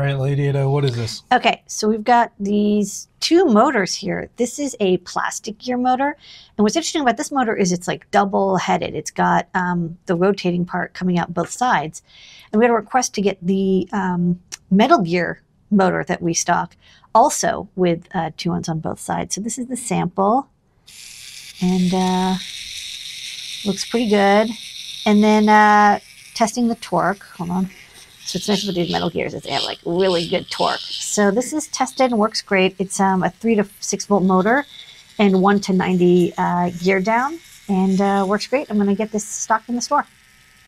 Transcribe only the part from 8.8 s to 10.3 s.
It's got um, the